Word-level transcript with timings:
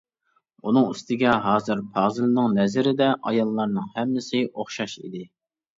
ئۇنىڭ 0.69 0.87
ئۈستىگە 0.93 1.35
ھازىر 1.43 1.83
پازىلنىڭ 1.99 2.57
نەزىرىدە 2.59 3.11
ئاياللارنىڭ 3.21 3.95
ھەممىسى 3.99 4.45
ئوخشاش 4.51 5.03
ئىدى. 5.07 5.29